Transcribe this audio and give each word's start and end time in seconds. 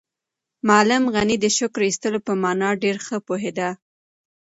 معلم 0.67 1.03
غني 1.15 1.35
د 1.41 1.45
شکر 1.57 1.81
ایستلو 1.87 2.19
په 2.27 2.33
مانا 2.41 2.69
ډېر 2.83 2.97
ښه 3.05 3.17
پوهېده. 3.27 3.69